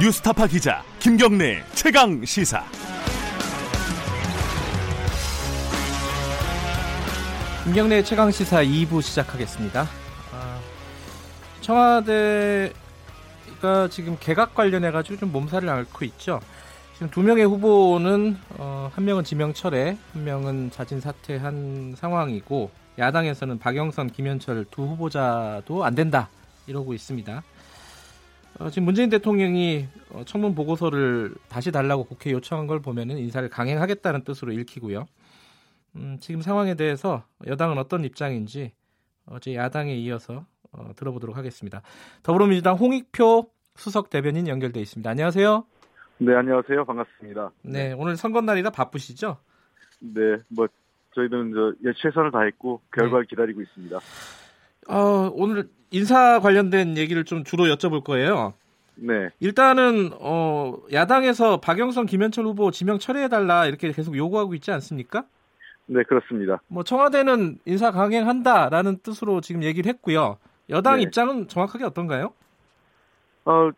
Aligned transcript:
뉴스타파 0.00 0.46
기자 0.46 0.82
김경래 0.98 1.62
최강 1.74 2.24
시사. 2.24 2.64
김경래 7.64 8.02
최강 8.02 8.30
시사 8.30 8.64
2부 8.64 9.02
시작하겠습니다. 9.02 9.86
아, 10.32 10.58
청와대가 11.60 12.72
지금 13.90 14.16
개각 14.18 14.54
관련해 14.54 14.90
가지고 14.90 15.18
좀 15.18 15.32
몸살을 15.32 15.68
앓고 15.68 16.06
있죠. 16.06 16.40
지금 16.94 17.10
두 17.10 17.20
명의 17.22 17.44
후보는 17.44 18.38
어, 18.56 18.90
한 18.94 19.04
명은 19.04 19.24
지명 19.24 19.52
철회, 19.52 19.98
한 20.14 20.24
명은 20.24 20.70
자진 20.70 21.02
사퇴한 21.02 21.96
상황이고 21.98 22.70
야당에서는 22.98 23.58
박영선, 23.58 24.12
김현철 24.12 24.64
두 24.70 24.84
후보자도 24.84 25.84
안 25.84 25.94
된다 25.94 26.30
이러고 26.66 26.94
있습니다. 26.94 27.42
어, 28.60 28.68
지금 28.68 28.84
문재인 28.84 29.08
대통령이 29.08 29.88
어, 30.10 30.22
청문 30.26 30.54
보고서를 30.54 31.34
다시 31.48 31.72
달라고 31.72 32.04
국회 32.04 32.30
요청한 32.30 32.66
걸 32.66 32.80
보면은 32.80 33.16
인사를 33.16 33.48
강행하겠다는 33.48 34.22
뜻으로 34.22 34.52
읽히고요. 34.52 35.06
음, 35.96 36.18
지금 36.20 36.42
상황에 36.42 36.74
대해서 36.74 37.24
여당은 37.46 37.78
어떤 37.78 38.04
입장인지 38.04 38.72
어제 39.24 39.54
야당에 39.54 39.94
이어서 39.94 40.44
어, 40.72 40.90
들어보도록 40.94 41.38
하겠습니다. 41.38 41.80
더불어민주당 42.22 42.76
홍익표 42.76 43.50
수석 43.76 44.10
대변인 44.10 44.46
연결돼 44.46 44.78
있습니다. 44.78 45.08
안녕하세요. 45.08 45.64
네, 46.18 46.34
안녕하세요. 46.34 46.84
반갑습니다. 46.84 47.52
네, 47.62 47.94
오늘 47.94 48.18
선거 48.18 48.42
날이라 48.42 48.70
바쁘시죠? 48.70 49.38
네, 50.00 50.36
뭐 50.48 50.68
저희들은 51.14 51.52
저 51.54 51.72
예, 51.88 51.94
최선을 51.96 52.30
다했고 52.30 52.82
결과를 52.92 53.24
네. 53.24 53.28
기다리고 53.30 53.62
있습니다. 53.62 53.98
어, 54.88 55.30
오늘 55.34 55.68
인사 55.90 56.40
관련된 56.40 56.96
얘기를 56.96 57.24
좀 57.24 57.44
주로 57.44 57.64
여쭤볼 57.64 58.04
거예요. 58.04 58.54
네. 58.94 59.30
일단은 59.40 60.10
어, 60.20 60.76
야당에서 60.92 61.58
박영선, 61.58 62.06
김현철 62.06 62.44
후보 62.44 62.70
지명 62.70 62.98
철회해달라 62.98 63.66
이렇게 63.66 63.92
계속 63.92 64.16
요구하고 64.16 64.54
있지 64.54 64.70
않습니까? 64.72 65.24
네, 65.86 66.02
그렇습니다. 66.04 66.62
뭐 66.68 66.84
청와대는 66.84 67.58
인사 67.64 67.90
강행한다라는 67.90 68.98
뜻으로 69.02 69.40
지금 69.40 69.62
얘기를 69.62 69.88
했고요. 69.88 70.38
여당 70.68 70.96
네. 70.96 71.02
입장은 71.02 71.48
정확하게 71.48 71.84
어떤가요? 71.84 72.32
어, 73.44 73.70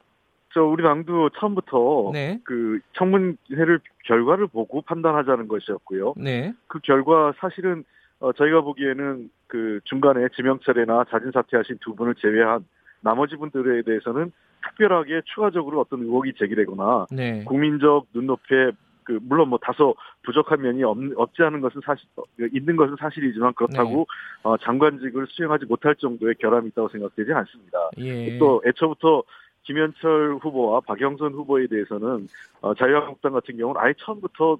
저 0.52 0.62
우리 0.62 0.82
당도 0.82 1.30
처음부터 1.38 2.10
네. 2.12 2.38
그 2.44 2.80
청문회를 2.98 3.80
결과를 4.04 4.48
보고 4.48 4.82
판단하자는 4.82 5.48
것이었고요. 5.48 6.14
네. 6.16 6.52
그 6.66 6.80
결과 6.80 7.32
사실은 7.38 7.84
어, 8.22 8.32
저희가 8.32 8.60
보기에는 8.60 9.28
그 9.48 9.80
중간에 9.84 10.28
지명철회나 10.36 11.04
자진 11.10 11.32
사퇴하신 11.32 11.78
두 11.80 11.94
분을 11.96 12.14
제외한 12.14 12.64
나머지 13.00 13.34
분들에 13.36 13.82
대해서는 13.82 14.30
특별하게 14.62 15.22
추가적으로 15.24 15.80
어떤 15.80 16.02
의혹이 16.02 16.34
제기되거나 16.38 17.06
네. 17.10 17.42
국민적 17.44 18.06
눈높이에 18.14 18.70
그 19.02 19.18
물론 19.22 19.48
뭐 19.48 19.58
다소 19.60 19.96
부족한 20.22 20.62
면이 20.62 20.84
없, 20.84 20.96
없지 21.16 21.42
않은 21.42 21.60
것은 21.60 21.80
사실 21.84 22.06
있는 22.52 22.76
것은 22.76 22.94
사실이지만 22.96 23.54
그렇다고 23.54 23.90
네. 23.90 24.04
어, 24.44 24.56
장관직을 24.56 25.26
수행하지 25.28 25.66
못할 25.66 25.96
정도의 25.96 26.36
결함이 26.36 26.68
있다고 26.68 26.88
생각되지 26.90 27.32
않습니다. 27.32 27.90
예. 27.98 28.38
또 28.38 28.62
애초부터 28.64 29.24
김현철 29.64 30.38
후보와 30.40 30.80
박영선 30.86 31.32
후보에 31.32 31.66
대해서는 31.66 32.28
어, 32.60 32.74
자유한국당 32.74 33.32
같은 33.32 33.56
경우는 33.56 33.80
아예 33.80 33.92
처음부터 33.98 34.58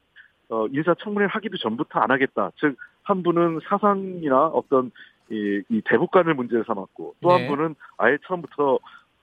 어, 0.48 0.66
인사청문회를 0.66 1.28
하기도 1.28 1.56
전부터 1.58 2.00
안 2.00 2.10
하겠다. 2.10 2.50
즉 2.58 2.76
한 3.02 3.22
분은 3.22 3.60
사상이나 3.68 4.46
어떤 4.46 4.90
이, 5.30 5.62
이 5.68 5.80
대북관을 5.84 6.34
문제를 6.34 6.64
삼았고 6.66 7.14
또한 7.20 7.42
네. 7.42 7.48
분은 7.48 7.74
아예 7.98 8.18
처음부터 8.26 8.78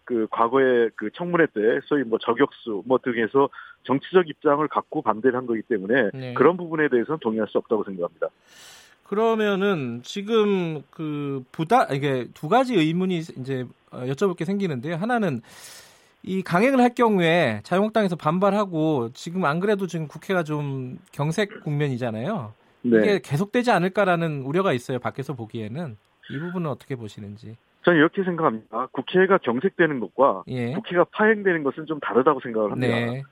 그 0.05 0.27
과거에 0.31 0.89
그 0.95 1.11
청문회 1.13 1.45
때 1.47 1.61
소위 1.85 2.03
뭐 2.03 2.17
저격수 2.19 2.83
뭐 2.85 2.97
등에서 2.97 3.49
정치적 3.83 4.27
입장을 4.27 4.67
갖고 4.67 5.01
반대를 5.01 5.37
한 5.37 5.45
거기 5.45 5.61
때문에 5.61 6.09
네. 6.13 6.33
그런 6.33 6.57
부분에 6.57 6.89
대해서는 6.89 7.19
동의할 7.19 7.47
수 7.47 7.59
없다고 7.59 7.83
생각합니다. 7.83 8.27
그러면은 9.05 10.01
지금 10.03 10.81
그 10.89 11.43
부다 11.51 11.85
이게 11.85 12.27
두 12.33 12.47
가지 12.47 12.75
의문이 12.75 13.17
이제 13.17 13.65
어, 13.91 14.01
여쭤볼 14.01 14.35
게 14.37 14.45
생기는데요. 14.45 14.95
하나는 14.95 15.41
이 16.21 16.41
강행을 16.41 16.79
할 16.81 16.93
경우에 16.93 17.61
자유한국당에서 17.63 18.15
반발하고 18.15 19.09
지금 19.13 19.45
안 19.45 19.59
그래도 19.59 19.87
지금 19.87 20.07
국회가 20.07 20.43
좀 20.43 20.99
경색 21.11 21.63
국면이잖아요. 21.63 22.53
네. 22.81 22.99
이게 22.99 23.19
계속되지 23.19 23.71
않을까라는 23.71 24.43
우려가 24.43 24.73
있어요. 24.73 24.99
밖에서 24.99 25.33
보기에는 25.33 25.97
이 26.31 26.39
부분은 26.39 26.69
어떻게 26.69 26.95
보시는지. 26.95 27.57
저는 27.83 27.97
이렇게 27.97 28.23
생각합니다. 28.23 28.87
국회가 28.91 29.37
경색되는 29.37 29.99
것과 29.99 30.43
예. 30.47 30.73
국회가 30.73 31.05
파행되는 31.05 31.63
것은 31.63 31.85
좀 31.85 31.99
다르다고 31.99 32.39
생각을 32.41 32.71
합니다. 32.71 32.93
네. 32.93 33.23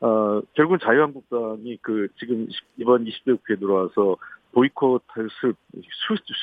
어, 0.00 0.40
결국은 0.54 0.78
자유한국당이 0.82 1.78
그 1.80 2.08
지금 2.18 2.46
이번 2.76 3.04
20대 3.04 3.36
국회에 3.38 3.56
들어와서 3.56 4.16
보이콧을 4.56 5.28
수, 5.28 5.52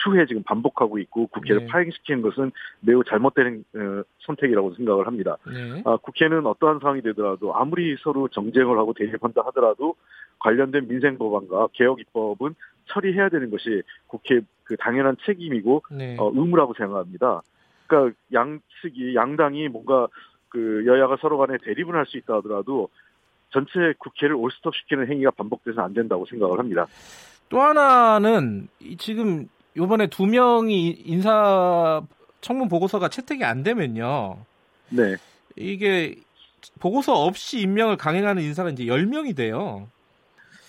수회 0.04 0.26
지금 0.28 0.44
반복하고 0.44 1.00
있고 1.00 1.26
국회를 1.28 1.62
네. 1.62 1.68
파행시키는 1.68 2.22
것은 2.22 2.52
매우 2.82 3.04
잘못된 3.04 3.66
어, 3.76 4.04
선택이라고 4.20 4.76
생각을 4.76 5.08
합니다. 5.08 5.38
네. 5.48 5.82
아, 5.84 5.98
국회는 5.98 6.46
어떠한 6.46 6.80
상황이 6.80 7.02
되더라도 7.02 7.56
아무리 7.56 7.96
서로 7.98 8.28
정쟁을 8.28 8.78
하고 8.78 8.94
대립한다 8.94 9.42
하더라도 9.48 9.96
관련된 10.40 10.88
민생 10.88 11.18
법안과 11.18 11.70
개혁 11.74 12.00
입법은 12.00 12.54
처리해야 12.86 13.30
되는 13.30 13.50
것이 13.50 13.82
국회 14.08 14.42
그 14.64 14.78
당연한 14.78 15.18
책임이고 15.26 15.84
네. 15.92 16.16
어, 16.20 16.32
의무라고 16.34 16.76
생각합니다. 16.78 17.42
그러니까 17.88 18.16
양측이 18.32 19.16
양당이 19.16 19.70
뭔가 19.70 20.08
그 20.50 20.84
여야가 20.86 21.18
서로 21.20 21.40
간에 21.40 21.58
대립을 21.64 21.96
할 21.96 22.06
수 22.06 22.18
있다 22.18 22.36
하더라도 22.36 22.90
전체 23.50 23.94
국회를 23.98 24.36
올스톱 24.36 24.76
시키는 24.76 25.08
행위가 25.08 25.32
반복돼서 25.32 25.82
안 25.82 25.94
된다고 25.94 26.26
생각을 26.26 26.60
합니다. 26.60 26.86
또 27.54 27.62
하나는 27.62 28.68
지금 28.98 29.48
요번에 29.78 30.08
두 30.08 30.26
명이 30.26 31.04
인사 31.06 32.02
청문 32.42 32.68
보고서가 32.68 33.10
채택이 33.10 33.44
안 33.44 33.62
되면요. 33.62 34.38
네. 34.90 35.18
이게 35.56 36.16
보고서 36.80 37.14
없이 37.14 37.62
임명을 37.62 37.98
강행하는 37.98 38.42
인사가 38.42 38.72
이제 38.72 38.86
10명이 38.86 39.36
돼요. 39.36 39.88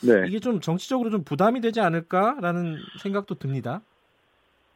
네. 0.03 0.27
이게 0.29 0.41
좀 0.41 0.61
정치적으로 0.61 1.09
좀 1.09 1.25
부담이 1.25 1.63
되지 1.63 1.81
않을까라는 1.81 2.77
생각도 3.01 3.37
듭니다. 3.37 3.81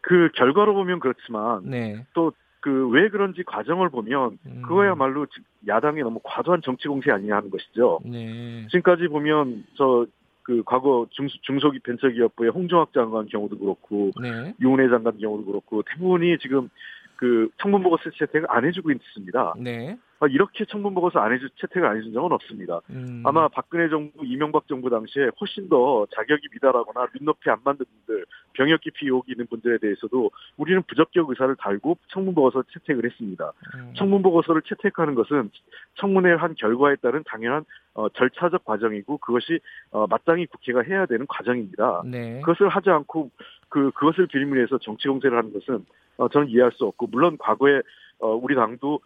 그 0.00 0.30
결과로 0.34 0.72
보면 0.72 1.00
그렇지만 1.00 1.60
네. 1.64 2.06
또 2.14 2.32
그 2.60 2.88
왜 2.90 3.08
그런지 3.08 3.44
과정을 3.44 3.88
보면 3.90 4.38
음. 4.46 4.62
그거야말로 4.62 5.26
야당이 5.66 6.00
너무 6.02 6.20
과도한 6.24 6.62
정치 6.62 6.88
공세 6.88 7.10
아니냐 7.10 7.36
하는 7.36 7.50
것이죠. 7.50 8.00
네. 8.04 8.66
지금까지 8.70 9.08
보면 9.08 9.64
저 9.76 10.06
그 10.48 10.62
과거 10.64 11.06
중, 11.10 11.28
중소기 11.42 11.78
벤처기업부의 11.80 12.50
홍정학 12.52 12.94
장관 12.94 13.26
경우도 13.26 13.58
그렇고 13.58 14.12
네. 14.18 14.54
유은혜 14.58 14.88
장관 14.88 15.18
경우도 15.18 15.44
그렇고 15.44 15.82
대부분이 15.82 16.38
지금 16.38 16.70
그 17.16 17.50
청문 17.60 17.82
보고서 17.82 18.04
채택을 18.18 18.46
안 18.48 18.64
해주고 18.64 18.90
있습니다. 18.90 19.54
네. 19.58 19.98
아, 20.20 20.26
이렇게 20.26 20.64
청문 20.64 20.94
보고서 20.94 21.20
안 21.20 21.32
해주 21.32 21.48
채택을 21.60 21.86
안 21.86 21.96
해준 21.96 22.12
적은 22.12 22.32
없습니다. 22.32 22.80
음. 22.90 23.22
아마 23.24 23.46
박근혜 23.48 23.88
정부, 23.88 24.24
이명박 24.24 24.66
정부 24.66 24.90
당시에 24.90 25.30
훨씬 25.40 25.68
더 25.68 26.06
자격이 26.14 26.48
미달하거나 26.52 27.08
눈높이 27.14 27.50
안 27.50 27.58
맞는 27.62 27.78
분들, 27.78 28.26
병역 28.54 28.80
기피 28.80 29.06
의혹이 29.06 29.32
있는 29.32 29.46
분들에 29.46 29.78
대해서도 29.78 30.30
우리는 30.56 30.82
부적격 30.82 31.30
의사를 31.30 31.54
달고 31.56 31.98
청문 32.08 32.34
보고서 32.34 32.64
채택을 32.72 33.04
했습니다. 33.04 33.52
음. 33.76 33.92
청문 33.96 34.22
보고서를 34.22 34.62
채택하는 34.62 35.14
것은 35.14 35.50
청문회를 35.94 36.42
한 36.42 36.54
결과에 36.56 36.96
따른 36.96 37.22
당연한 37.24 37.64
어, 37.94 38.08
절차적 38.08 38.64
과정이고 38.64 39.18
그것이 39.18 39.60
어, 39.90 40.06
마땅히 40.08 40.46
국회가 40.46 40.82
해야 40.82 41.06
되는 41.06 41.26
과정입니다. 41.28 42.02
네. 42.06 42.40
그것을 42.40 42.68
하지 42.68 42.90
않고 42.90 43.30
그 43.68 43.90
그것을 43.92 44.26
빌미해서 44.26 44.78
정치 44.78 45.08
공세를 45.08 45.36
하는 45.36 45.52
것은 45.52 45.84
어, 46.16 46.28
저는 46.28 46.48
이해할 46.48 46.72
수 46.72 46.84
없고 46.84 47.06
물론 47.08 47.36
과거에 47.38 47.82
어, 48.20 48.34
우리 48.34 48.54
당도 48.54 49.00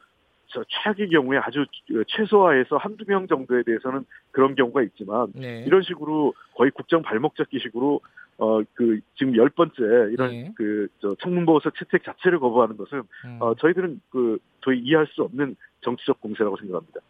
저 0.52 0.62
최악의 0.68 1.08
경우에 1.10 1.38
아주 1.38 1.64
최소화해서 2.08 2.76
한두 2.76 3.04
명 3.06 3.26
정도에 3.26 3.62
대해서는 3.62 4.04
그런 4.30 4.54
경우가 4.54 4.82
있지만 4.82 5.32
네. 5.34 5.64
이런 5.66 5.82
식으로 5.82 6.34
거의 6.54 6.70
국정 6.70 7.02
발목 7.02 7.36
잡기식으로 7.36 8.00
어 8.38 8.62
그 8.74 9.00
지금 9.16 9.36
열 9.36 9.48
번째 9.50 9.74
이런 10.10 10.30
네. 10.30 10.52
그저 10.56 11.14
청문 11.20 11.46
보고서 11.46 11.70
채택 11.78 12.04
자체를 12.04 12.40
거부하는 12.40 12.76
것은 12.76 13.02
음. 13.24 13.36
어 13.40 13.54
저희들은 13.54 14.00
그 14.10 14.38
도저히 14.60 14.80
이해할 14.80 15.06
수 15.06 15.22
없는 15.22 15.56
정치적 15.82 16.20
공세라고 16.20 16.56
생각합니다. 16.56 17.00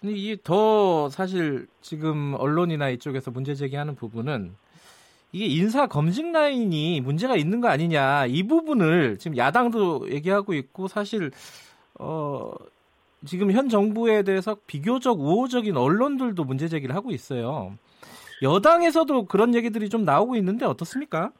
근데 0.00 0.14
이게 0.14 0.36
더 0.42 1.08
사실 1.08 1.66
지금 1.80 2.34
언론이나 2.34 2.90
이쪽에서 2.90 3.30
문제 3.30 3.54
제기하는 3.54 3.94
부분은 3.94 4.52
이게 5.32 5.46
인사 5.46 5.86
검증 5.86 6.32
라인이 6.32 7.00
문제가 7.00 7.36
있는 7.36 7.60
거 7.60 7.68
아니냐 7.68 8.26
이 8.26 8.42
부분을 8.42 9.18
지금 9.18 9.36
야당도 9.36 10.10
얘기하고 10.10 10.52
있고 10.52 10.88
사실 10.88 11.30
어, 11.98 12.52
지금 13.24 13.52
현 13.52 13.68
정부에 13.68 14.22
대해서 14.22 14.56
비교적 14.66 15.20
우호적인 15.20 15.76
언론들도 15.76 16.44
문제 16.44 16.68
제기를 16.68 16.94
하고 16.94 17.10
있어요. 17.10 17.76
여당에서도 18.42 19.26
그런 19.26 19.54
얘기들이 19.54 19.88
좀 19.88 20.04
나오고 20.04 20.36
있는데 20.36 20.66
어떻습니까? 20.66 21.32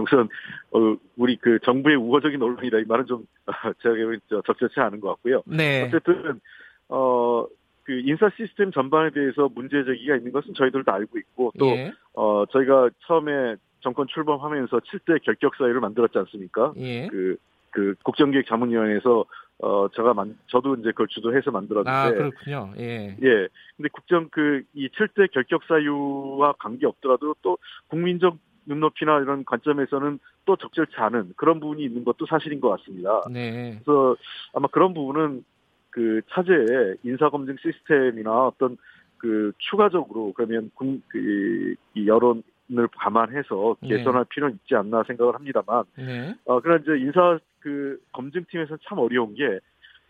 우선 0.00 0.28
어, 0.70 0.96
우리 1.16 1.36
그 1.36 1.58
정부의 1.60 1.96
우호적인 1.96 2.40
언론이라 2.40 2.80
이 2.80 2.84
말은 2.84 3.06
좀 3.06 3.26
제가 3.82 4.42
적절치 4.46 4.80
않은 4.80 5.00
것 5.00 5.10
같고요. 5.10 5.42
네. 5.46 5.84
어쨌든 5.86 6.40
어, 6.88 7.46
그 7.84 8.00
인사 8.04 8.30
시스템 8.36 8.70
전반에 8.70 9.10
대해서 9.10 9.48
문제 9.54 9.84
제기가 9.84 10.16
있는 10.16 10.32
것은 10.32 10.54
저희들도 10.54 10.90
알고 10.90 11.18
있고 11.18 11.52
또 11.58 11.66
예. 11.66 11.92
어, 12.14 12.44
저희가 12.50 12.90
처음에 13.06 13.56
정권 13.80 14.06
출범하면서 14.06 14.78
7대 14.78 15.22
결격 15.22 15.56
사유를 15.56 15.80
만들었지 15.80 16.16
않습니까? 16.18 16.72
예. 16.78 17.08
그, 17.08 17.36
그 17.70 17.94
국정기획 18.04 18.46
자문위원회에서 18.46 19.24
어 19.62 19.88
제가 19.94 20.12
만 20.12 20.36
저도 20.48 20.74
이제 20.74 20.90
그걸 20.90 21.06
주도해서 21.08 21.50
만들었는데 21.50 21.90
아 21.90 22.10
그렇군요. 22.10 22.72
예. 22.78 23.16
예. 23.22 23.48
근데 23.76 23.88
국정 23.92 24.28
그 24.28 24.62
이 24.74 24.88
7대 24.88 25.30
결격 25.32 25.62
사유와 25.64 26.54
관계 26.58 26.86
없더라도 26.86 27.34
또 27.42 27.58
국민적 27.88 28.38
눈높이나 28.64 29.18
이런 29.20 29.44
관점에서는 29.44 30.18
또 30.44 30.56
적절치 30.56 30.94
않은 30.96 31.34
그런 31.36 31.60
부분이 31.60 31.84
있는 31.84 32.04
것도 32.04 32.26
사실인 32.26 32.60
것 32.60 32.70
같습니다. 32.70 33.22
네. 33.30 33.80
그래서 33.84 34.16
아마 34.52 34.68
그런 34.68 34.94
부분은 34.94 35.44
그 35.90 36.22
차제의 36.30 36.96
인사검증 37.02 37.56
시스템이나 37.60 38.46
어떤 38.46 38.76
그 39.18 39.52
추가적으로 39.58 40.32
그러면 40.32 40.70
군, 40.74 41.02
그, 41.08 41.74
이 41.94 42.06
여론 42.06 42.42
을 42.78 42.88
감안해서 42.88 43.76
네. 43.80 43.88
개선할 43.88 44.24
네. 44.24 44.28
필요는 44.30 44.56
있지 44.56 44.74
않나 44.74 45.02
생각을 45.04 45.34
합니다만, 45.34 45.84
네. 45.96 46.34
어, 46.44 46.60
그러나 46.60 46.80
이제 46.82 46.92
인사 46.98 47.38
그 47.60 48.00
검증팀에서는 48.12 48.78
참 48.88 48.98
어려운 48.98 49.34
게 49.34 49.60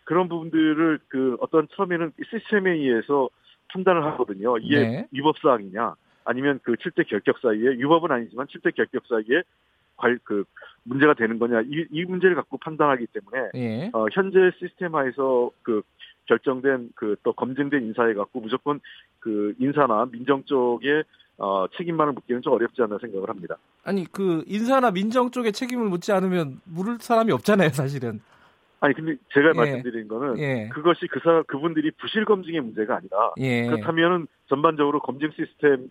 그런 0.03 0.27
부분들을 0.27 0.99
그 1.07 1.37
어떤 1.39 1.67
처음에는 1.75 2.13
시스템에 2.29 2.71
의해서 2.71 3.29
판단을 3.69 4.03
하거든요. 4.05 4.57
이게 4.57 4.79
네. 4.79 5.07
위법 5.11 5.37
사항이냐, 5.39 5.95
아니면 6.25 6.59
그 6.63 6.73
7대 6.73 7.07
결격 7.07 7.39
사이에 7.39 7.71
위법은 7.71 8.11
아니지만 8.11 8.47
7대 8.47 8.75
결격 8.75 9.03
사이에 9.07 9.43
관, 9.95 10.19
그 10.23 10.43
문제가 10.83 11.13
되는 11.13 11.39
거냐 11.39 11.61
이, 11.61 11.85
이 11.91 12.03
문제를 12.05 12.35
갖고 12.35 12.57
판단하기 12.57 13.07
때문에 13.07 13.49
예. 13.55 13.89
어, 13.93 14.07
현재 14.11 14.51
시스템화에서 14.59 15.51
그 15.61 15.81
결정된 16.25 16.91
그 16.95 17.15
또 17.23 17.33
검증된 17.33 17.83
인사에 17.83 18.13
갖고 18.13 18.39
무조건 18.39 18.79
그 19.19 19.53
인사나 19.59 20.07
민정 20.11 20.43
쪽에 20.43 21.03
어, 21.37 21.65
책임만을 21.75 22.13
묻기는 22.13 22.41
좀 22.41 22.53
어렵지 22.53 22.81
않나 22.81 22.97
생각을 23.01 23.29
합니다. 23.29 23.57
아니 23.83 24.05
그 24.11 24.43
인사나 24.47 24.91
민정 24.91 25.31
쪽에 25.31 25.51
책임을 25.51 25.87
묻지 25.87 26.11
않으면 26.11 26.61
물을 26.65 26.97
사람이 26.99 27.31
없잖아요, 27.31 27.69
사실은. 27.69 28.21
아니 28.79 28.93
근데 28.93 29.15
제가 29.33 29.49
예. 29.49 29.53
말씀드린 29.53 30.07
거는 30.07 30.37
예. 30.39 30.69
그것이 30.73 31.07
그 31.07 31.19
사, 31.23 31.41
그분들이 31.47 31.91
부실 31.91 32.25
검증의 32.25 32.61
문제가 32.61 32.97
아니라 32.97 33.31
예. 33.39 33.65
그렇다면은 33.67 34.27
전반적으로 34.47 34.99
검증 34.99 35.31
시스템 35.31 35.89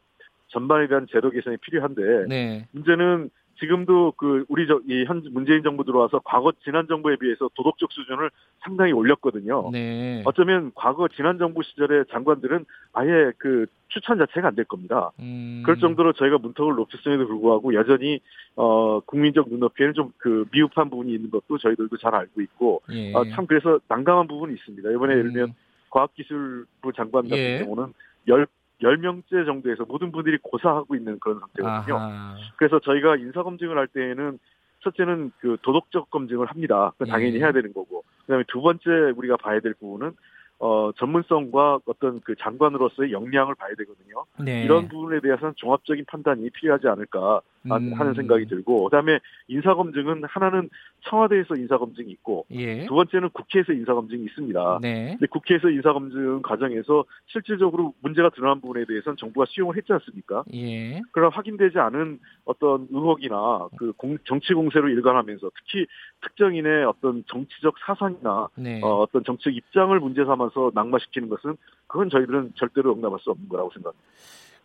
전반에 0.49 0.87
대한 0.87 1.07
제도 1.11 1.31
개선이 1.31 1.57
필요한데 1.57 2.27
네. 2.29 2.69
문제는 2.73 3.31
지금도 3.59 4.13
그 4.17 4.45
우리 4.49 4.67
저이현 4.67 5.25
문재인 5.33 5.63
정부 5.63 5.85
들어와서 5.85 6.21
과거 6.25 6.53
지난 6.65 6.87
정부에 6.89 7.17
비해서 7.17 7.49
도덕적 7.55 7.93
수준을 7.93 8.31
상당히 8.61 8.93
올렸거든요. 8.93 9.71
네. 9.73 10.23
어쩌면 10.25 10.73
과거 10.75 11.09
지난 11.09 11.39
정부 11.39 11.63
시절의 11.63 12.07
장관들은 12.11 12.65
아예 12.93 13.33
그 13.39 13.67
추천 13.89 14.19
자체가 14.19 14.49
안 14.49 14.55
될 14.55 14.65
겁니다. 14.65 15.11
음. 15.21 15.63
그럴 15.65 15.79
정도로 15.79 16.13
저희가 16.15 16.39
문턱을 16.39 16.75
높였음에도 16.75 17.27
불구하고 17.27 17.75
여전히 17.75 18.21
어 18.57 19.01
국민적 19.01 19.49
눈높이에는 19.49 19.95
좀 19.95 20.13
그 20.19 20.45
미흡한 20.53 20.89
부분이 20.91 21.13
있는 21.13 21.31
것도 21.31 21.59
저희들도 21.59 21.97
잘 21.99 22.15
알고 22.15 22.41
있고 22.43 22.83
예. 22.93 23.13
어, 23.15 23.25
참 23.35 23.47
그래서 23.47 23.81
난감한 23.89 24.29
부분이 24.29 24.55
있습니다. 24.55 24.91
이번에 24.91 25.15
음. 25.15 25.19
예를 25.19 25.33
들면 25.33 25.55
과학기술부 25.91 26.93
장관 26.95 27.25
같은 27.25 27.37
예. 27.39 27.59
경우는 27.61 27.93
열 28.29 28.47
10명째 28.83 29.47
정도에서 29.47 29.85
모든 29.85 30.13
분들이 30.13 30.39
고사하고 30.43 30.95
있는 30.95 31.19
그런 31.21 31.41
상태거든요. 31.41 31.97
아하. 31.97 32.37
그래서 32.57 32.79
저희가 32.81 33.17
인사검증을 33.17 33.79
할 33.79 33.87
때에는 33.89 34.39
첫째는 34.83 35.31
그 35.39 35.57
도덕적 35.63 36.11
검증을 36.11 36.47
합니다. 36.47 36.93
당연히 36.99 37.37
예. 37.37 37.41
해야 37.41 37.53
되는 37.53 37.73
거고. 37.73 38.03
그 38.27 38.33
다음에 38.33 38.45
두 38.49 38.61
번째 38.61 38.91
우리가 39.17 39.37
봐야 39.37 39.61
될 39.61 39.75
부분은 39.75 40.13
어, 40.59 40.93
전문성과 40.97 41.81
어떤 41.87 42.21
그 42.21 42.35
장관으로서의 42.37 43.13
역량을 43.13 43.55
봐야 43.57 43.75
되거든요. 43.79 44.25
네. 44.39 44.65
이런 44.65 44.89
부분에 44.89 45.21
대해서는 45.21 45.55
종합적인 45.57 46.05
판단이 46.07 46.51
필요하지 46.51 46.87
않을까 46.89 47.37
음. 47.37 47.41
하는 47.69 48.15
생각이 48.15 48.47
들고, 48.47 48.85
그다음에 48.85 49.19
인사 49.49 49.75
검증은 49.75 50.25
하나는 50.25 50.69
청와대에서 51.09 51.57
인사 51.57 51.79
검증이 51.79 52.11
있고, 52.13 52.47
예. 52.51 52.87
두 52.87 52.95
번째는 52.95 53.31
국회에서 53.31 53.73
인사 53.73 53.95
검증이 53.95 54.25
있습니다. 54.25 54.79
네. 54.83 55.17
근데 55.19 55.27
국회에서 55.27 55.71
인사 55.71 55.93
검증 55.93 56.43
과정에서 56.43 57.05
실질적으로 57.27 57.95
문제가 58.01 58.31
드러난 58.31 58.61
부분에 58.61 58.85
대해서는 58.87 59.17
정부가 59.17 59.47
수용을 59.49 59.77
했지 59.77 59.93
않습니까? 59.93 60.45
예. 60.55 61.01
그러나 61.13 61.35
확인되지 61.35 61.79
않은 61.79 62.19
어떤 62.45 62.89
의혹이나 62.91 63.69
그 63.77 63.93
공, 63.97 64.19
정치 64.25 64.55
공세로 64.55 64.89
일관하면서 64.89 65.51
특히 65.57 65.87
특정인의 66.23 66.85
어떤 66.85 67.25
정치적 67.27 67.75
사상이나 67.87 68.49
네. 68.57 68.81
어, 68.83 69.01
어떤 69.01 69.25
정책 69.25 69.57
입장을 69.57 69.99
문제 70.01 70.25
삼아서 70.25 70.71
낙마시키는 70.75 71.29
것은 71.29 71.57
그건 71.87 72.11
저희들은 72.11 72.53
절대로 72.57 72.91
용납할 72.91 73.19
수 73.21 73.31
없는 73.31 73.49
거라고 73.49 73.71
생각합니다. 73.73 74.03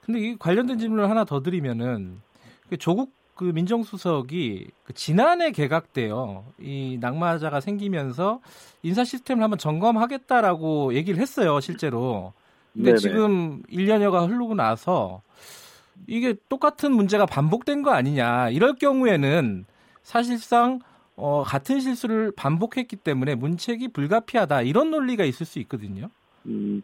근데 0.06 0.22
이 0.22 0.38
관련된 0.38 0.78
질문을 0.78 1.10
하나 1.10 1.26
더 1.26 1.42
드리면은 1.42 2.22
그 2.27 2.27
조국 2.76 3.14
그 3.36 3.46
민정수석이 3.46 4.68
그 4.84 4.94
지난해 4.94 5.52
개각 5.52 5.94
때요. 5.94 6.44
이 6.60 6.98
낙마자가 7.00 7.62
생기면서 7.62 8.42
인사 8.84 9.06
시스템을 9.06 9.44
한번 9.44 9.60
점검하겠다라고 9.60 10.96
얘기를 10.96 11.22
했어요, 11.22 11.60
실제로. 11.62 12.34
근데 12.74 12.90
네네. 12.90 12.98
지금 12.98 13.62
1년여가 13.64 14.28
흐르고 14.28 14.56
나서 14.56 15.22
이게 16.08 16.36
똑같은 16.50 16.92
문제가 16.92 17.26
반복된 17.26 17.84
거 17.84 17.92
아니냐. 17.92 18.50
이럴 18.50 18.76
경우에는 18.76 19.66
사실상 20.04 20.80
어, 21.16 21.44
같은 21.44 21.80
실수를 21.80 22.32
반복했기 22.36 22.96
때문에 22.98 23.36
문책이 23.36 23.90
불가피하다 23.90 24.62
이런 24.64 24.92
논리가 24.92 25.26
있을 25.26 25.46
수 25.46 25.60
있거든요. 25.60 26.10
음, 26.46 26.82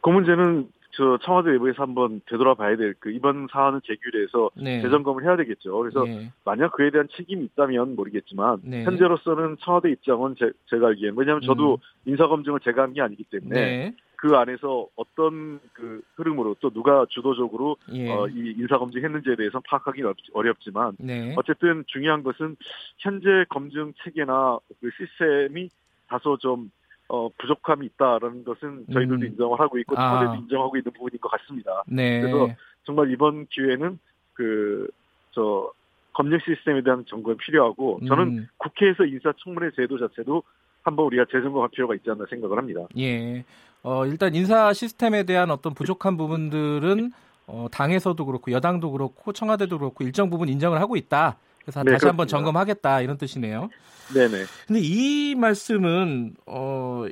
그 0.00 0.10
문제는 0.10 0.68
저 0.94 1.18
청와대 1.22 1.52
내부에서 1.52 1.82
한번 1.82 2.20
되돌아봐야 2.26 2.76
될 2.76 2.94
그 3.00 3.10
이번 3.10 3.48
사안을 3.50 3.80
제기해서 3.82 4.50
네. 4.54 4.82
재점검을 4.82 5.24
해야 5.24 5.36
되겠죠. 5.36 5.76
그래서 5.78 6.04
네. 6.04 6.30
만약 6.44 6.72
그에 6.72 6.90
대한 6.90 7.08
책임이 7.16 7.44
있다면 7.46 7.96
모르겠지만 7.96 8.60
네. 8.62 8.84
현재로서는 8.84 9.56
청와대 9.60 9.90
입장은 9.90 10.36
제, 10.38 10.78
가 10.78 10.88
알기에는 10.88 11.16
왜냐하면 11.18 11.42
저도 11.42 11.74
음. 11.74 12.10
인사 12.10 12.26
검증을 12.26 12.60
제가 12.60 12.82
한 12.82 12.92
게 12.92 13.00
아니기 13.00 13.24
때문에 13.24 13.54
네. 13.54 13.96
그 14.16 14.36
안에서 14.36 14.86
어떤 14.94 15.58
그 15.72 16.00
흐름으로 16.14 16.54
또 16.60 16.70
누가 16.70 17.04
주도적으로 17.08 17.76
예. 17.92 18.08
어, 18.08 18.28
이 18.28 18.54
인사 18.56 18.78
검증 18.78 19.02
했는지에 19.02 19.34
대해서 19.34 19.60
파악하기 19.66 20.02
어렵지만 20.32 20.96
네. 20.98 21.34
어쨌든 21.36 21.82
중요한 21.88 22.22
것은 22.22 22.56
현재 22.98 23.44
검증 23.48 23.92
체계나 24.04 24.58
그 24.80 24.90
시스템이 24.96 25.70
다소 26.06 26.36
좀 26.36 26.70
어, 27.08 27.28
부족함이 27.38 27.86
있다라는 27.86 28.44
것은 28.44 28.86
저희들도 28.92 29.26
음. 29.26 29.26
인정을 29.26 29.60
하고 29.60 29.78
있고 29.78 29.94
청와대도 29.94 30.32
아. 30.32 30.36
인정하고 30.36 30.76
있는 30.76 30.92
부분인 30.92 31.20
것 31.20 31.28
같습니다. 31.30 31.82
네. 31.86 32.20
그래서 32.20 32.48
정말 32.84 33.10
이번 33.10 33.46
기회는 33.46 33.98
그 34.34 34.88
저 35.32 35.70
검증 36.14 36.38
시스템에 36.44 36.82
대한 36.82 37.04
점검이 37.08 37.38
필요하고 37.38 38.00
저는 38.06 38.24
음. 38.24 38.48
국회에서 38.58 39.04
인사청문회 39.04 39.70
제도 39.74 39.98
자체도 39.98 40.42
한번 40.82 41.06
우리가 41.06 41.24
재점검할 41.30 41.70
필요가 41.70 41.94
있지 41.94 42.10
않나 42.10 42.24
생각을 42.28 42.58
합니다. 42.58 42.82
예. 42.98 43.44
어, 43.82 44.06
일단 44.06 44.34
인사 44.34 44.72
시스템에 44.72 45.24
대한 45.24 45.50
어떤 45.50 45.74
부족한 45.74 46.16
부분들은 46.16 47.12
어, 47.46 47.66
당에서도 47.72 48.24
그렇고 48.24 48.52
여당도 48.52 48.92
그렇고 48.92 49.32
청와대도 49.32 49.78
그렇고 49.78 50.04
일정 50.04 50.28
부분 50.28 50.48
인정을 50.48 50.80
하고 50.80 50.96
있다. 50.96 51.36
그래서 51.62 51.82
네, 51.84 51.92
다시 51.92 52.06
한번 52.06 52.26
점검하겠다 52.26 53.00
이런 53.02 53.18
뜻이네요. 53.18 53.68
네네. 54.14 54.44
근데 54.66 54.80
이 54.82 55.34
말씀은 55.36 56.34
어, 56.46 57.04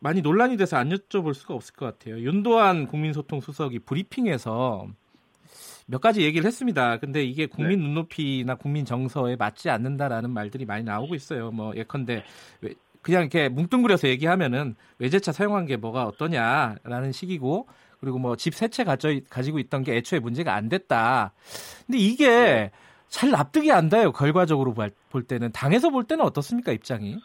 많이 0.00 0.20
논란이 0.22 0.56
돼서 0.56 0.76
안 0.76 0.90
여쭤볼 0.90 1.34
수가 1.34 1.54
없을 1.54 1.74
것 1.74 1.86
같아요. 1.86 2.18
윤도한 2.20 2.86
국민소통 2.88 3.40
수석이 3.40 3.80
브리핑에서 3.80 4.88
몇 5.86 6.00
가지 6.00 6.22
얘기를 6.22 6.46
했습니다. 6.46 6.98
근데 6.98 7.24
이게 7.24 7.46
국민 7.46 7.78
네. 7.78 7.84
눈높이나 7.86 8.56
국민 8.56 8.84
정서에 8.84 9.36
맞지 9.36 9.70
않는다라는 9.70 10.30
말들이 10.30 10.64
많이 10.64 10.82
나오고 10.84 11.14
있어요. 11.14 11.50
뭐 11.52 11.72
예컨대 11.76 12.24
그냥 13.02 13.22
이렇게 13.22 13.48
뭉뚱그려서 13.48 14.08
얘기하면은 14.08 14.74
외제차 14.98 15.30
사용한 15.30 15.66
게 15.66 15.76
뭐가 15.76 16.04
어떠냐라는 16.06 17.12
식이고 17.12 17.68
그리고 18.00 18.18
뭐 18.18 18.34
집 18.34 18.52
세 18.52 18.68
채 18.68 18.82
가지고 18.84 19.58
있던 19.60 19.84
게 19.84 19.94
애초에 19.96 20.18
문제가 20.18 20.54
안 20.54 20.68
됐다. 20.68 21.32
근데 21.86 21.98
이게 21.98 22.28
네. 22.28 22.70
잘 23.08 23.30
납득이 23.30 23.72
안 23.72 23.88
돼요. 23.88 24.12
결과적으로 24.12 24.74
볼 24.74 25.22
때는 25.22 25.52
당에서 25.52 25.90
볼 25.90 26.04
때는 26.04 26.24
어떻습니까 26.24 26.72
입장이? 26.72 27.16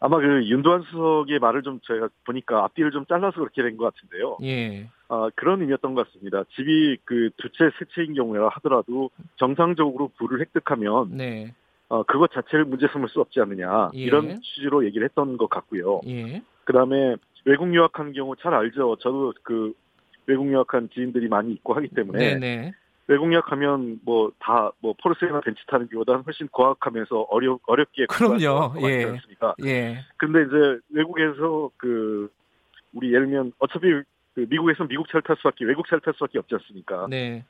아마 0.00 0.18
그 0.18 0.44
윤도한 0.46 0.82
수석의 0.82 1.38
말을 1.38 1.62
좀 1.62 1.78
저희가 1.84 2.08
보니까 2.24 2.64
앞뒤를 2.64 2.90
좀 2.90 3.06
잘라서 3.06 3.38
그렇게 3.38 3.62
된 3.62 3.76
것 3.76 3.92
같은데요. 3.94 4.36
예. 4.42 4.88
아, 5.08 5.30
그런 5.36 5.60
의미였던 5.60 5.94
것 5.94 6.06
같습니다. 6.08 6.42
집이 6.56 6.98
그 7.04 7.30
두 7.36 7.48
채, 7.52 7.70
세 7.78 7.84
채인 7.94 8.14
경우라 8.14 8.48
하더라도 8.54 9.10
정상적으로 9.36 10.10
불을 10.18 10.40
획득하면 10.40 11.16
네. 11.16 11.54
어, 11.88 12.02
그것 12.02 12.32
자체를 12.32 12.64
문제 12.64 12.88
삼을 12.88 13.08
수 13.10 13.20
없지 13.20 13.40
않느냐 13.40 13.90
예. 13.94 13.98
이런 14.00 14.40
취지로 14.42 14.84
얘기를 14.84 15.04
했던 15.06 15.36
것 15.36 15.48
같고요. 15.48 16.00
예. 16.08 16.42
그다음에 16.64 17.14
외국 17.44 17.72
유학하는 17.72 18.12
경우 18.12 18.34
잘 18.36 18.54
알죠. 18.54 18.96
저도 19.00 19.34
그 19.44 19.72
외국 20.26 20.50
유학한 20.50 20.88
지인들이 20.92 21.28
많이 21.28 21.52
있고 21.52 21.74
하기 21.74 21.88
때문에 21.88 22.38
네네. 22.38 22.72
네. 23.06 23.14
외국 23.14 23.32
유학하면 23.32 24.00
뭐 24.04 24.32
다뭐 24.38 24.72
뭐 24.80 24.94
포르쉐나 25.02 25.40
벤츠 25.40 25.64
타는 25.66 25.88
경우보다는 25.88 26.22
훨씬 26.24 26.48
고학하면서 26.48 27.26
어려 27.30 27.58
어렵게 27.66 28.06
그럼요. 28.06 28.74
예. 28.88 29.04
않습니까? 29.04 29.54
예. 29.64 30.04
근데 30.16 30.42
이제 30.42 30.78
외국에서 30.90 31.70
그 31.76 32.30
우리 32.94 33.12
예를 33.12 33.26
들면 33.26 33.52
어차피 33.58 33.88
그 34.34 34.46
미국에서 34.48 34.84
미국 34.84 35.08
차를 35.08 35.22
탈 35.22 35.36
수밖에 35.36 35.64
외국 35.64 35.86
차를 35.88 36.00
탈 36.00 36.14
수밖에 36.14 36.38
없지 36.38 36.54
않습니까? 36.54 37.06
네. 37.08 37.44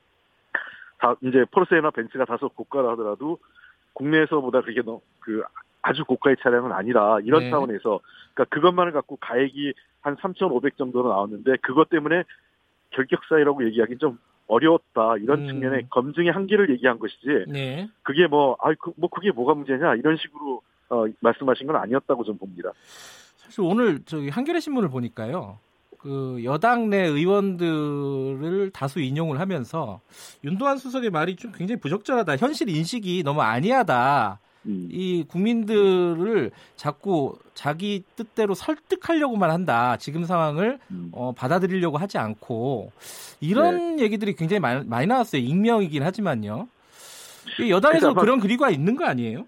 다 0.99 1.17
이제 1.21 1.45
포르쉐나 1.51 1.91
벤츠가 1.91 2.25
다소 2.25 2.49
고가라 2.49 2.93
하더라도 2.93 3.39
국내에서보다 3.95 4.63
그게 4.63 4.81
너그 4.83 5.43
아주 5.83 6.05
고가의 6.05 6.37
차량은 6.43 6.73
아니라 6.73 7.19
이런 7.25 7.43
네. 7.43 7.51
차원에서 7.51 8.01
그러니까 8.35 8.45
그것만을 8.55 8.93
갖고 8.93 9.17
가액이 9.17 9.75
한 10.01 10.17
3,500 10.21 10.77
정도로 10.77 11.09
나왔는데 11.09 11.57
그것 11.61 11.91
때문에 11.91 12.25
결격사유라고 12.91 13.65
얘기하기는 13.67 13.99
좀 13.99 14.19
어려웠다 14.53 15.17
이런 15.19 15.43
음. 15.43 15.47
측면에 15.47 15.87
검증의 15.91 16.31
한계를 16.33 16.71
얘기한 16.71 16.99
것이지 16.99 17.47
네. 17.49 17.89
그게 18.03 18.27
뭐아 18.27 18.75
그, 18.79 18.93
뭐 18.97 19.09
그게 19.09 19.31
뭐가 19.31 19.55
문제냐 19.55 19.95
이런 19.97 20.17
식으로 20.17 20.63
어, 20.91 21.05
말씀하신 21.21 21.67
건 21.67 21.77
아니었다고 21.77 22.25
좀 22.25 22.37
봅니다. 22.37 22.71
사실 23.37 23.63
오늘 23.63 24.01
저기 24.05 24.29
한겨레 24.29 24.61
신문을 24.61 24.91
보니까요. 24.91 25.59
그 25.99 26.41
여당 26.45 26.91
내 26.91 26.99
의원들을 27.07 28.71
다수 28.73 29.01
인용을 29.01 29.39
하면서 29.41 30.01
윤도한 30.45 30.77
수석의 30.77 31.11
말이 31.11 31.37
좀 31.37 31.53
굉장히 31.53 31.81
부적절하다. 31.81 32.37
현실 32.37 32.69
인식이 32.69 33.23
너무 33.23 33.41
아니하다. 33.41 34.41
음. 34.67 34.89
이 34.91 35.25
국민들을 35.29 36.51
자꾸 36.77 37.39
자기 37.55 38.05
뜻대로 38.17 38.55
설득하려고만 38.55 39.51
한다. 39.51 39.97
지금 39.97 40.25
상황을 40.25 40.79
음. 40.91 41.11
어, 41.13 41.33
받아들이려고 41.33 41.99
하지 41.99 42.19
않고 42.19 42.93
이런 43.41 43.97
네. 43.97 44.05
얘기들이 44.05 44.35
굉장히 44.35 44.61
많이, 44.61 44.87
많이 44.87 45.07
나왔어요. 45.07 45.43
익명이긴 45.43 46.03
하지만요. 46.03 46.69
여당에서 47.69 48.15
그런 48.15 48.41
그리가 48.41 48.71
있는 48.71 48.97
거 48.97 49.05
아니에요? 49.05 49.47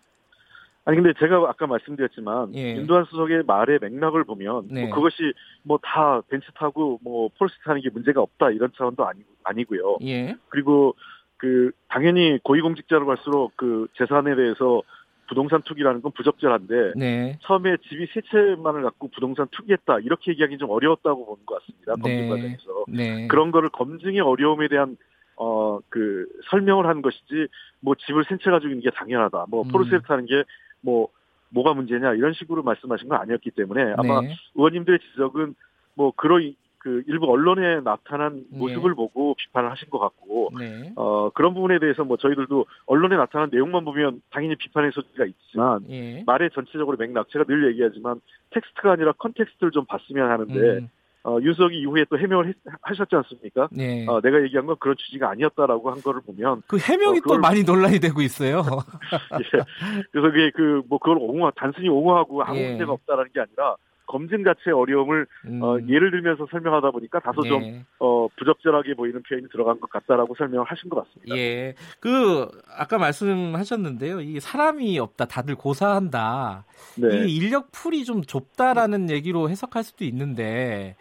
아니 0.86 1.00
근데 1.00 1.18
제가 1.18 1.36
아까 1.48 1.66
말씀드렸지만 1.66 2.54
예. 2.56 2.76
윤도한 2.76 3.06
수석의 3.08 3.44
말의 3.46 3.78
맥락을 3.80 4.24
보면 4.24 4.52
뭐 4.52 4.64
네. 4.70 4.86
뭐 4.86 4.94
그것이 4.96 5.32
뭐 5.62 5.78
다 5.82 6.20
벤츠 6.28 6.46
타고 6.54 6.98
뭐 7.02 7.30
폴스 7.38 7.54
타는 7.64 7.80
게 7.80 7.88
문제가 7.88 8.20
없다 8.20 8.50
이런 8.50 8.70
차원도 8.76 9.06
아니 9.06 9.20
아니고요. 9.44 9.98
예. 10.02 10.36
그리고 10.50 10.94
그 11.38 11.70
당연히 11.88 12.38
고위공직자로 12.42 13.06
갈수록 13.06 13.52
그 13.56 13.86
재산에 13.96 14.34
대해서 14.36 14.82
부동산 15.26 15.62
투기라는 15.62 16.02
건 16.02 16.12
부적절한데 16.12 16.92
네. 16.96 17.38
처음에 17.42 17.76
집이 17.88 18.06
세 18.12 18.20
채만을 18.30 18.82
갖고 18.82 19.08
부동산 19.08 19.46
투기했다 19.50 20.00
이렇게 20.00 20.32
얘기하기 20.32 20.58
좀 20.58 20.70
어려웠다고 20.70 21.26
보는 21.26 21.46
것 21.46 21.60
같습니다. 21.60 21.94
검증 21.94 22.20
네. 22.20 22.28
과정에서 22.28 22.84
네. 22.88 23.26
그런 23.28 23.50
거를 23.50 23.68
검증의 23.70 24.20
어려움에 24.20 24.68
대한 24.68 24.96
어 25.36 25.80
그 25.88 26.26
설명을 26.50 26.86
한 26.86 27.02
것이지 27.02 27.48
뭐 27.80 27.94
집을 27.96 28.24
세채 28.28 28.50
가지고 28.50 28.70
있는 28.70 28.82
게 28.82 28.90
당연하다. 28.90 29.46
뭐 29.48 29.62
음. 29.62 29.68
포르쉐를 29.68 30.02
타는 30.02 30.26
게 30.26 30.44
뭐 30.84 31.08
뭐가 31.48 31.72
문제냐 31.72 32.14
이런 32.14 32.34
식으로 32.34 32.62
말씀하신 32.62 33.08
건 33.08 33.20
아니었기 33.20 33.52
때문에 33.52 33.94
아마 33.96 34.20
네. 34.20 34.34
의원님들의 34.54 34.98
지적은 35.10 35.54
뭐 35.94 36.12
그런 36.14 36.54
그 36.84 37.02
일부 37.06 37.32
언론에 37.32 37.80
나타난 37.80 38.44
네. 38.50 38.58
모습을 38.58 38.90
네. 38.90 38.94
보고 38.94 39.34
비판을 39.38 39.70
하신 39.70 39.88
것 39.88 39.98
같고 39.98 40.50
네. 40.58 40.92
어 40.96 41.30
그런 41.30 41.54
부분에 41.54 41.78
대해서 41.78 42.04
뭐 42.04 42.18
저희들도 42.18 42.66
언론에 42.84 43.16
나타난 43.16 43.48
내용만 43.50 43.86
보면 43.86 44.20
당연히 44.30 44.54
비판의 44.56 44.92
소지가 44.92 45.24
있지만 45.24 45.82
네. 45.88 46.22
말의 46.26 46.50
전체적으로 46.52 46.98
맥락 46.98 47.30
제가 47.30 47.46
늘 47.46 47.66
얘기하지만 47.70 48.20
텍스트가 48.50 48.92
아니라 48.92 49.12
context를 49.12 49.70
좀 49.70 49.86
봤으면 49.86 50.30
하는데 50.30 50.60
음. 50.60 50.90
어, 51.26 51.38
윤석이 51.40 51.74
이후에 51.80 52.04
또 52.10 52.18
해명을 52.18 52.48
했, 52.48 52.56
하셨지 52.82 53.16
않습니까? 53.16 53.68
네. 53.72 54.04
어, 54.06 54.20
내가 54.20 54.42
얘기한 54.42 54.66
건 54.66 54.76
그런 54.78 54.94
취지가 54.98 55.30
아니었다라고 55.30 55.90
한 55.90 56.02
거를 56.02 56.20
보면 56.20 56.60
그 56.66 56.76
해명이 56.76 57.20
어, 57.20 57.22
그걸, 57.22 57.38
또 57.38 57.40
많이 57.40 57.62
논란이 57.62 57.98
되고 57.98 58.20
있어요. 58.20 58.60
예. 59.40 60.04
그래서 60.12 60.30
그게 60.30 60.50
그 60.50 60.82
뭐 60.86 60.98
그걸 60.98 61.16
옹호 61.18 61.50
단순히 61.52 61.88
옹호하고 61.88 62.42
아무 62.42 62.58
예. 62.58 62.68
문제가 62.68 62.92
없다라는 62.92 63.30
게 63.32 63.40
아니라 63.40 63.74
검증 64.06 64.44
자체의 64.44 64.74
어려움을 64.74 65.26
음. 65.46 65.62
어, 65.62 65.78
예를 65.88 66.10
들면서 66.10 66.46
설명하다 66.50 66.90
보니까 66.90 67.20
다소 67.20 67.42
네. 67.42 67.48
좀 67.48 67.84
어, 67.98 68.28
부적절하게 68.36 68.94
보이는 68.94 69.22
표현이 69.22 69.48
들어간 69.50 69.80
것 69.80 69.90
같다라고 69.90 70.34
설명을 70.36 70.66
하신 70.66 70.90
것 70.90 71.04
같습니다. 71.04 71.36
예, 71.36 71.74
그 72.00 72.48
아까 72.76 72.98
말씀하셨는데요. 72.98 74.20
이 74.20 74.40
사람이 74.40 74.98
없다, 74.98 75.26
다들 75.26 75.54
고사한다. 75.54 76.64
네. 76.96 77.26
이 77.26 77.36
인력 77.36 77.72
풀이 77.72 78.04
좀 78.04 78.22
좁다라는 78.22 79.10
얘기로 79.10 79.48
해석할 79.50 79.84
수도 79.84 80.04
있는데 80.04 80.96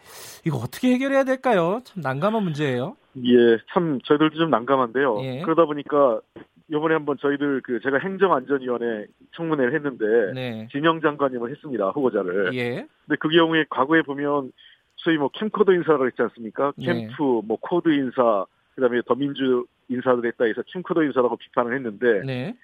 이거 0.46 0.58
어떻게 0.58 0.92
해결해야 0.92 1.24
될까요? 1.24 1.80
참 1.84 2.02
난감한 2.02 2.42
문제예요. 2.42 2.96
예, 3.24 3.58
참 3.72 4.00
저희들도 4.04 4.36
좀 4.36 4.50
난감한데요. 4.50 5.20
예. 5.22 5.42
그러다 5.42 5.66
보니까 5.66 6.20
이번에 6.74 6.94
한번 6.94 7.16
저희들 7.18 7.60
그 7.62 7.80
제가 7.80 7.98
행정안전위원회 7.98 9.06
청문회를 9.32 9.74
했는데 9.74 10.32
네. 10.34 10.68
진영 10.72 11.00
장관님을 11.00 11.50
했습니다 11.50 11.90
후보자를. 11.90 12.52
예. 12.54 12.86
근데 13.06 13.16
그 13.20 13.28
경우에 13.28 13.64
과거에 13.70 14.02
보면 14.02 14.52
소위 14.96 15.16
뭐 15.16 15.28
캠코더 15.28 15.72
인사가 15.72 16.08
있지 16.08 16.20
않습니까? 16.22 16.72
네. 16.76 16.86
캠프, 16.86 17.22
뭐 17.44 17.56
코드 17.60 17.90
인사, 17.90 18.44
그다음에 18.74 19.02
더민주 19.06 19.66
인사들 19.88 20.26
했다 20.26 20.46
해서 20.46 20.62
캠코더 20.66 21.04
인사라고 21.04 21.36
비판을 21.36 21.74
했는데 21.76 22.22
네. 22.24 22.56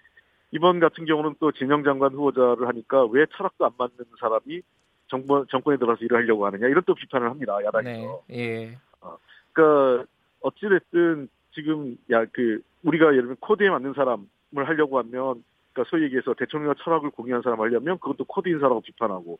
이번 0.50 0.80
같은 0.80 1.04
경우는 1.04 1.36
또 1.38 1.52
진영 1.52 1.84
장관 1.84 2.12
후보자를 2.12 2.66
하니까 2.66 3.04
왜 3.06 3.26
철학도 3.36 3.64
안 3.64 3.72
맞는 3.78 3.94
사람이 4.18 4.62
정권 5.06 5.46
정권에 5.48 5.76
들어서 5.76 6.04
일을 6.04 6.18
하려고 6.18 6.46
하느냐 6.46 6.66
이런 6.66 6.82
또 6.84 6.94
비판을 6.94 7.30
합니다 7.30 7.56
야당에서. 7.64 8.22
네. 8.28 8.36
예. 8.36 8.78
어, 9.00 9.16
그러니까 9.52 10.04
어찌됐든 10.40 11.28
지금 11.52 11.96
야 12.10 12.24
그 12.32 12.60
우리가 12.82 13.06
예를 13.06 13.20
들면 13.22 13.36
코드에 13.40 13.68
맞는 13.70 13.92
사람을 13.94 14.26
하려고 14.52 14.98
하면 14.98 15.44
그러니까 15.72 15.90
소위 15.90 16.04
얘기해서 16.04 16.34
대통령과 16.34 16.82
철학을 16.82 17.10
공유한 17.10 17.42
사람 17.42 17.60
하려면 17.60 17.98
그것도 17.98 18.24
코드 18.24 18.48
인사라고 18.48 18.80
비판하고 18.80 19.38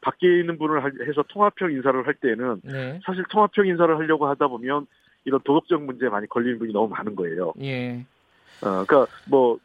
밖에 0.00 0.40
있는 0.40 0.58
분을 0.58 0.82
해서 1.06 1.22
통합형 1.28 1.72
인사를 1.72 2.06
할 2.06 2.14
때는 2.14 2.60
네. 2.64 3.00
사실 3.04 3.24
통합형 3.30 3.66
인사를 3.66 3.96
하려고 3.96 4.26
하다 4.26 4.48
보면 4.48 4.86
이런 5.24 5.40
도덕적 5.42 5.82
문제에 5.82 6.08
많이 6.08 6.26
걸리는 6.26 6.58
분이 6.58 6.72
너무 6.72 6.88
많은 6.88 7.14
거예요. 7.14 7.52
예. 7.60 8.04
어, 8.62 8.84
그러니까 8.84 9.06
뭐 9.28 9.58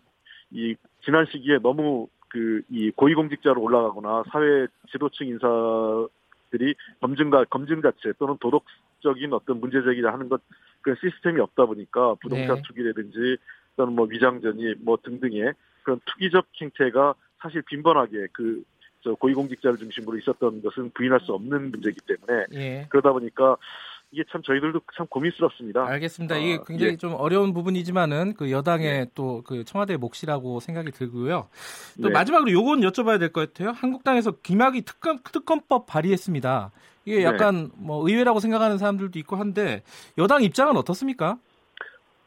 이 0.51 0.75
지난 1.03 1.25
시기에 1.25 1.59
너무 1.59 2.07
그 2.29 2.61
이 2.69 2.91
고위공직자로 2.91 3.61
올라가거나 3.61 4.23
사회 4.31 4.67
지도층 4.91 5.27
인사들이 5.27 6.75
검증과 7.01 7.45
검증 7.45 7.81
자체 7.81 8.13
또는 8.17 8.37
도덕적인 8.39 9.31
어떤 9.33 9.59
문제 9.59 9.81
제기를 9.81 10.11
하는 10.11 10.29
것 10.29 10.41
그런 10.85 10.95
시스템이 11.01 11.41
없다 11.41 11.65
보니까 11.65 12.13
부동산 12.21 12.57
네. 12.57 12.61
투기라든지 12.61 13.37
또는 13.75 13.93
뭐 13.93 14.05
위장전이 14.05 14.75
뭐 14.81 14.99
등등의 15.01 15.53
그런 15.81 15.99
투기적 16.05 16.45
행태가 16.61 17.15
사실 17.41 17.63
빈번하게 17.63 18.27
그저 18.31 19.15
고위공직자를 19.15 19.79
중심으로 19.79 20.15
있었던 20.19 20.61
것은 20.61 20.91
부인할 20.91 21.21
수 21.21 21.33
없는 21.33 21.71
문제이기 21.71 22.01
때문에 22.05 22.45
예. 22.53 22.85
그러다 22.89 23.13
보니까 23.13 23.57
이게 24.15 24.23
참 24.31 24.41
저희들도 24.41 24.79
참 24.95 25.05
고민스럽습니다. 25.07 25.85
알겠습니다. 25.87 26.37
이게 26.37 26.55
아, 26.55 26.63
굉장히 26.65 26.93
예. 26.93 26.97
좀 26.97 27.13
어려운 27.15 27.53
부분이지만은 27.53 28.35
그 28.35 28.49
여당의 28.49 28.87
예. 28.87 29.05
또그 29.13 29.65
청와대 29.65 29.97
몫이라고 29.97 30.61
생각이 30.61 30.91
들고요. 30.91 31.49
또 32.01 32.07
네. 32.07 32.13
마지막으로 32.13 32.49
요건 32.51 32.79
여쭤봐야 32.79 33.19
될 33.19 33.33
것 33.33 33.51
같아요. 33.53 33.71
한국당에서 33.71 34.31
김학의 34.41 34.83
특검 34.83 35.19
특검법 35.33 35.85
발의했습니다. 35.85 36.71
이게 37.03 37.17
네. 37.17 37.23
약간 37.25 37.65
네. 37.65 37.69
뭐 37.75 38.07
의외라고 38.07 38.39
생각하는 38.39 38.77
사람들도 38.77 39.19
있고 39.19 39.35
한데 39.35 39.83
여당 40.17 40.43
입장은 40.43 40.77
어떻습니까? 40.77 41.37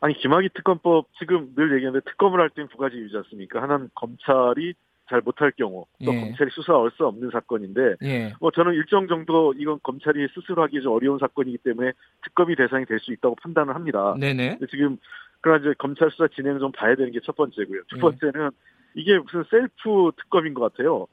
아니 0.01 0.13
김학의 0.15 0.51
특검법 0.55 1.07
지금 1.19 1.55
늘 1.57 1.75
얘기하는데 1.75 2.05
특검을 2.11 2.39
할 2.39 2.51
때는 2.51 2.69
두 2.69 2.77
가지 2.77 2.97
이유지 2.97 3.17
않습니까? 3.17 3.63
하나는 3.63 3.89
검찰이 3.95 4.75
잘 5.09 5.21
못할 5.23 5.51
경우 5.53 5.87
또 6.05 6.13
예. 6.15 6.21
검찰이 6.21 6.51
수사할 6.53 6.91
수 6.97 7.07
없는 7.07 7.31
사건인데 7.31 7.97
예. 8.03 8.33
뭐 8.41 8.51
저는 8.51 8.75
일정 8.75 9.07
정도 9.09 9.55
이건 9.57 9.79
검찰이 9.83 10.29
스스로 10.35 10.63
하기 10.63 10.81
좀 10.83 10.93
어려운 10.93 11.19
사건이기 11.19 11.59
때문에 11.59 11.93
특검이 12.25 12.57
대상이 12.57 12.85
될 12.85 12.99
수 13.01 13.13
있다고 13.13 13.37
판단을 13.37 13.75
합니다. 13.75 14.15
네네. 14.19 14.59
지금 14.71 14.99
그러나 15.41 15.61
이제 15.61 15.75
검찰 15.79 16.11
수사 16.11 16.27
진행을 16.29 16.61
좀 16.61 16.73
봐야 16.73 16.95
되는 16.95 17.13
게 17.13 17.21
첫 17.25 17.37
번째고요. 17.37 17.83
두 17.89 17.97
예. 17.97 18.01
번째는 18.01 18.51
이게 18.95 19.19
무슨 19.19 19.45
셀프 19.51 20.11
특검인 20.17 20.55
것 20.55 20.73
같아요. 20.73 21.07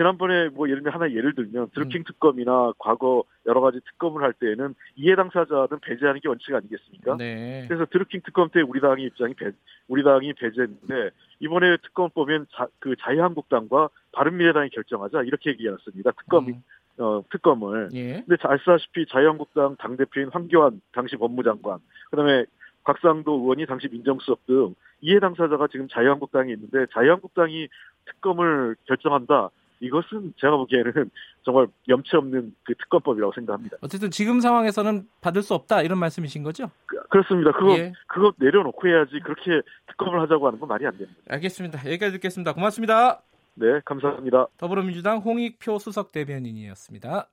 지난번에 0.00 0.48
뭐 0.48 0.66
예를 0.66 0.82
들면 0.82 0.94
하나 0.94 1.12
예를 1.12 1.34
들면 1.34 1.68
드루킹 1.74 2.00
음. 2.00 2.04
특검이나 2.04 2.72
과거 2.78 3.22
여러 3.44 3.60
가지 3.60 3.80
특검을 3.80 4.22
할 4.22 4.32
때에는 4.32 4.74
이해 4.96 5.14
당사자는 5.14 5.78
배제하는 5.82 6.22
게 6.22 6.28
원칙 6.28 6.54
아니겠습니까? 6.54 7.18
네. 7.18 7.66
그래서 7.68 7.84
드루킹 7.84 8.22
특검 8.24 8.48
때 8.48 8.62
우리 8.62 8.80
당의 8.80 9.04
입장이 9.04 9.34
배, 9.34 9.50
우리 9.88 10.02
당이 10.02 10.32
배제했는데 10.32 11.10
이번에 11.40 11.76
특검 11.82 12.08
보면 12.08 12.46
자, 12.50 12.66
그 12.78 12.96
자유한국당과 12.98 13.90
바른미래당이 14.12 14.70
결정하자 14.70 15.24
이렇게 15.24 15.50
얘기했습니다. 15.50 16.12
특검 16.12 16.48
음. 16.48 16.62
어, 16.96 17.22
특검을. 17.30 17.90
예. 17.92 18.24
근데 18.26 18.36
아시다시피 18.42 19.04
자유한국당 19.06 19.76
당 19.76 19.98
대표인 19.98 20.30
황교안 20.32 20.80
당시 20.92 21.16
법무장관, 21.16 21.78
그다음에 22.10 22.46
곽상도 22.84 23.32
의원이 23.32 23.66
당시 23.66 23.86
민정수석 23.88 24.46
등 24.46 24.74
이해 25.02 25.20
당사자가 25.20 25.68
지금 25.70 25.88
자유한국당에 25.88 26.54
있는데 26.54 26.86
자유한국당이 26.94 27.68
특검을 28.06 28.76
결정한다. 28.86 29.50
이것은 29.80 30.34
제가 30.38 30.56
보기에는 30.56 30.92
정말 31.42 31.66
염치 31.88 32.14
없는 32.16 32.54
그 32.64 32.74
특검법이라고 32.74 33.32
생각합니다. 33.32 33.78
어쨌든 33.80 34.10
지금 34.10 34.40
상황에서는 34.40 35.08
받을 35.20 35.42
수 35.42 35.54
없다 35.54 35.82
이런 35.82 35.98
말씀이신 35.98 36.42
거죠? 36.42 36.70
그, 36.86 36.96
렇습니다 37.10 37.52
그거 37.52 37.76
예. 37.78 37.92
그거 38.06 38.32
내려놓고 38.36 38.86
해야지 38.86 39.18
그렇게 39.20 39.62
특검을 39.88 40.20
하자고 40.20 40.46
하는 40.46 40.60
건 40.60 40.68
말이 40.68 40.86
안 40.86 40.96
됩니다. 40.96 41.20
알겠습니다. 41.28 41.78
여기까지 41.86 42.12
듣겠습니다. 42.12 42.52
고맙습니다. 42.52 43.22
네, 43.54 43.80
감사합니다. 43.84 44.46
더불어민주당 44.56 45.18
홍익표 45.18 45.78
수석 45.78 46.12
대변인이었습니다. 46.12 47.28